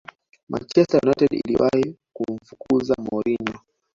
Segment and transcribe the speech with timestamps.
[0.49, 3.59] manchester united iliwahi kumfukuza mourinho